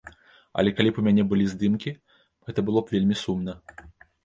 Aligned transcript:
Але 0.61 0.71
калі 0.77 0.89
б 0.95 1.01
у 1.03 1.05
мяне 1.07 1.25
былі 1.33 1.45
здымкі, 1.51 1.95
гэта 2.49 2.59
было 2.71 2.79
б 2.87 2.97
вельмі 2.97 3.21
сумна. 3.23 3.53